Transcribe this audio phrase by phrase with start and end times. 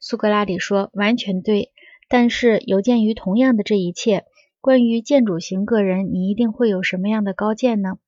[0.00, 1.72] 苏格拉底说：“完全对。
[2.08, 4.24] 但是有鉴于同样的这一切，
[4.60, 7.98] 关于建筑型个人，你一定会有什么样的高见呢？”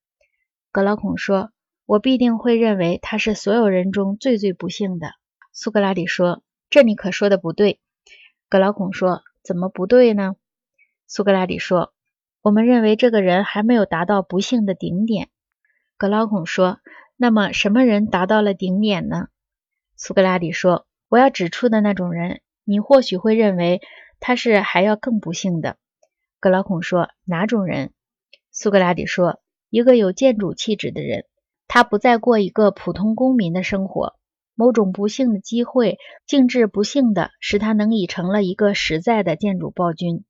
[0.73, 1.51] 格劳孔说
[1.85, 5.15] ：“我必定会认为他是所有人中最最不幸的。”
[5.53, 7.81] 苏格拉底说：“这你可说的不对。”
[8.49, 10.37] 格劳孔说：“怎么不对呢？”
[11.09, 11.93] 苏格拉底说
[12.41, 15.29] ：“我们认为这个人还没有达到不幸的顶点。”
[15.99, 16.79] 格劳孔说
[17.19, 19.27] ：“那么什么人达到了顶点呢？”
[19.97, 20.87] 苏格拉底说。
[21.11, 23.81] 我要指出的那种人，你或许会认为
[24.21, 25.77] 他是还要更不幸的。
[26.39, 27.93] 格劳孔说：“哪种人？”
[28.53, 31.25] 苏格拉底说：“一个有建筑气质的人，
[31.67, 34.15] 他不再过一个普通公民的生活。
[34.55, 40.25] 某种不幸的机会，竟至不幸的使他能已成了一个实在的建筑暴君。”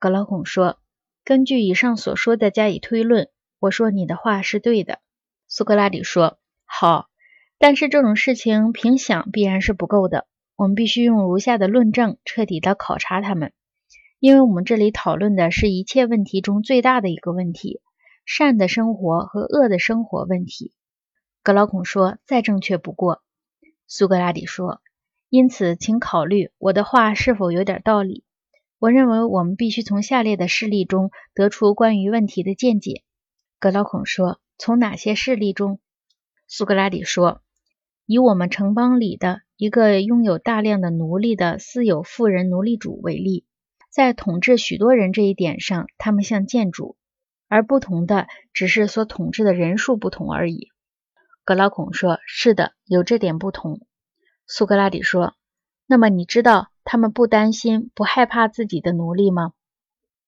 [0.00, 0.78] 格劳孔说
[1.22, 5.00] ：“根据以上所说的加以推论，我说你的话是对的。”
[5.48, 7.07] 苏格拉底说：“好。”
[7.60, 13.52] 但是这种事情凭想必然是不够的，我们必须用如下的论证彻底的考察他们，
[14.20, 17.80] 因为我们这里讨论的是一切问题中最大的一个问题——
[18.24, 20.72] 善的生活和恶的生活问题。
[21.42, 23.22] 格劳孔说：“再正确不过。”
[23.88, 24.80] 苏格拉底说
[25.28, 28.22] ：“因此，请考虑我的话是否有点道理。
[28.78, 33.02] 我认为我们必须从下列的事例中得出关于问题的见解。”
[33.58, 35.80] 格劳孔说：“从哪些事例中？”
[36.46, 37.42] 苏格拉底说。
[38.08, 43.44] 以我们城邦里的一个拥有大量的奴隶的私有富人奴隶主为例，
[43.90, 46.96] 在统治许多人这一点上，他们像建筑，
[47.48, 50.68] 而不同的只是所统治的人数不同而已。
[51.44, 53.82] 格劳孔说：“是的，有这点不同。”
[54.48, 55.34] 苏格拉底说
[55.84, 59.52] ：“那么你知道他们不担心、不害怕自己的奴隶吗？”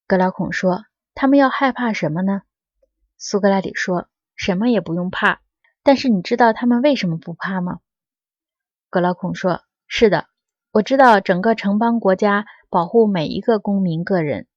[0.05, 2.43] 格劳孔说：“他们要害怕什么呢？”
[3.17, 5.41] 苏格拉底说：“什么也不用怕。”
[5.83, 7.79] 但是你知道他们为什么不怕吗？
[8.89, 10.25] 格劳孔说：“是的，
[10.71, 14.47] 我知道整个城邦国家保护每一个公民个人。”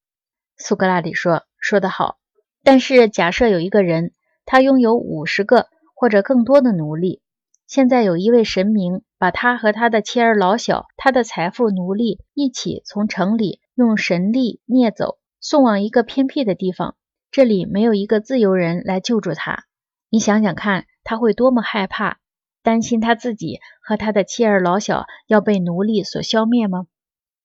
[0.58, 2.18] 苏格拉底说：“说得好。
[2.62, 4.12] 但是假设有一个人，
[4.44, 7.22] 他拥有五十个或者更多的奴隶，
[7.66, 16.96] 现在有一位神明把他和他的妻儿老小、他的财富、奴隶一起从城里用神力灭走，送往一个偏僻的地方，
[17.30, 19.64] 这里没有一个自由人来救助他。
[20.10, 22.18] 你想想看。”他会多么害怕，
[22.62, 26.86] 担心他自己和他的妻儿老小要被奴隶所消灭吗？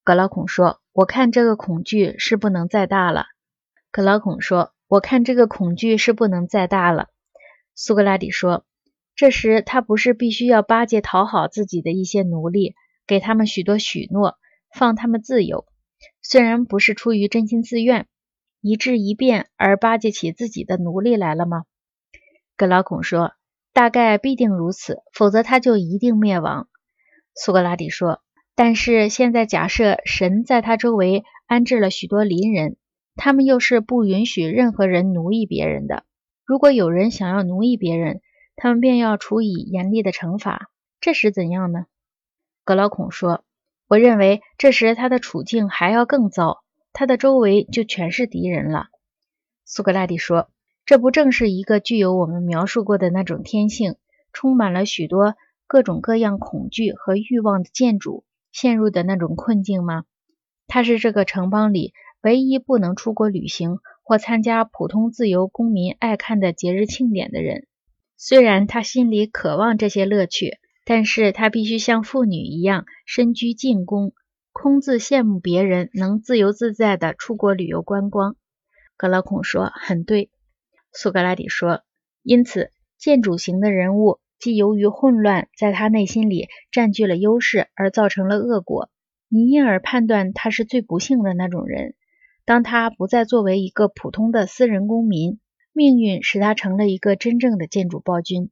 [0.02, 3.26] 格劳孔说：“我看这个恐惧是不能再大了。”
[3.92, 7.08] 格劳孔说：“我看这个恐惧是不能再大了。”
[7.76, 8.64] 苏格拉底说
[9.14, 12.74] ：“这时他不是必须要巴结讨好自己的一些奴隶，
[13.06, 14.38] 给他们许多许诺，
[14.74, 15.66] 放他们自由，
[16.22, 18.08] 虽然不是出于真心自愿，
[18.62, 21.64] 一致一变而巴结起自己的奴隶来了吗？”
[22.56, 23.34] 格劳孔说。
[23.72, 26.68] 大概必定如此，否则他就一定灭亡。
[27.34, 28.20] 苏格拉底说
[28.56, 32.76] ：“但是现在假设神在他周围安置了许多邻人，
[33.14, 36.04] 他们又是不允许任何人奴役别人的。
[36.44, 38.20] 如果有人想要奴役别人，
[38.56, 40.68] 他们便要处以严厉的惩罚。
[41.00, 41.86] 这时怎样呢？”
[42.64, 43.44] 格劳孔说
[43.86, 48.88] ：“我认为这时他的处境还要更糟，他的周围就全是敌人了。”
[49.64, 50.50] 苏格拉底说。
[50.90, 53.94] 这不正是一个具有我们描述过的那种天性，
[54.32, 55.36] 充满了许多
[55.68, 60.02] 各种各样恐惧和欲望的建筑陷入的那种困境吗？
[60.66, 61.92] 他是这个城邦里
[62.22, 67.68] 唯一不能出国旅行或参加普通自由公民爱看的节日庆典的人。
[68.16, 74.12] 虽然他心里渴望这些乐趣，但是他必须像妇女一样身居禁宫，
[74.50, 78.34] 空自羡慕别人能自由自在地出国旅游观光。
[78.96, 80.30] 格老孔说：“很对。”
[80.92, 81.82] 苏格拉底说
[82.22, 88.90] ：“因此，建筑型的人物既由于混乱在他内心里占据了优势，而造成了恶果。
[89.28, 91.94] 你因而判断他是最不幸的那种人。
[92.44, 95.38] 当他不再作为一个普通的私人公民，
[95.72, 98.50] 命运使他成了一个真正的建筑暴君。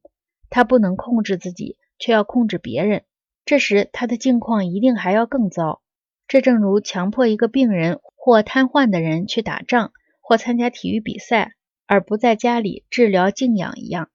[0.49, 3.03] 他不能控制自己，却要控制别人。
[3.43, 5.81] 这时，他的境况一定还要更糟。
[6.27, 11.51] 这正如强迫一个病人或瘫痪的人去打仗或参加体育比赛。”
[11.91, 14.11] 而不在家里治疗静养一样，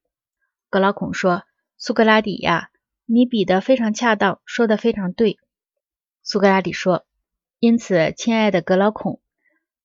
[0.69, 1.43] 格劳孔说
[1.77, 2.69] ：“苏格拉底呀，
[3.05, 5.39] 你比得非常恰当，说的非常对。”
[6.23, 7.05] 苏格拉底说
[7.59, 9.19] ：“因此，亲爱的格劳孔，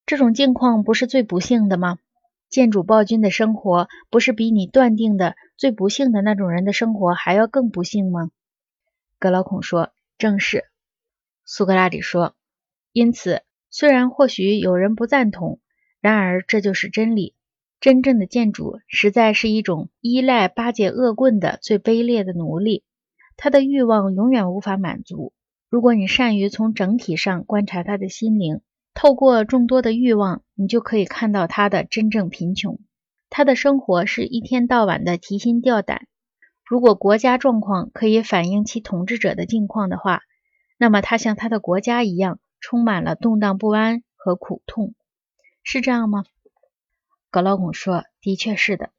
[0.07, 1.99] 这种境况不是最不幸的吗？
[2.49, 8.31] 建筑暴君的生活不是比你断定的最不幸的那种人的生活还要更不幸吗？”
[9.19, 10.65] 格劳孔说：“正是。”
[11.45, 12.37] 苏格拉底说
[12.95, 15.59] ：“因此，虽然或许有人不赞同，
[16.01, 17.35] 然而这就是真理。”
[17.81, 22.85] 真正的建筑实在是一种依赖巴结恶棍的最卑劣的奴隶，
[23.39, 25.33] 他的欲望永远无法满足。
[25.71, 28.61] 如果你善于从整体上观察他的心灵，
[28.93, 32.79] 透过众多的欲望，你就可以看到他的真正贫穷。
[33.31, 36.07] 他的生活是一天到晚的提心吊胆。
[36.67, 40.21] 如果国家状况可以反映其统治者的境况的话，
[40.77, 44.95] 那么他像他的国家一样，充满了动荡不安和苦痛，
[45.63, 46.25] 是这样吗？
[47.31, 48.91] 格劳孔说：“的确是的。”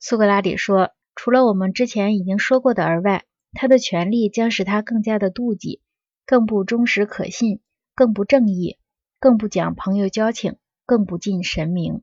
[0.00, 5.80] 苏格拉底说：“除了我们之前已经说过的而外，他的权力将使他更加的妒忌，
[6.24, 7.60] 更不忠实可信，
[7.94, 8.78] 更不正义，
[9.20, 10.56] 更不讲朋友交情，
[10.86, 12.02] 更不近神明。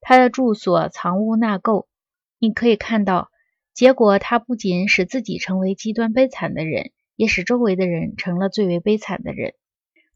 [0.00, 1.86] 他的住所藏污纳垢，
[2.38, 3.30] 你可以看到。”
[3.74, 9.54] 结果，他不仅使自己成为极端悲惨的人，也使周围的人成了最为悲惨的人。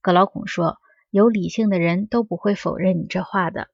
[0.00, 0.76] 格劳孔说
[1.10, 3.68] ：“有理性的人都不会否认你这话的。”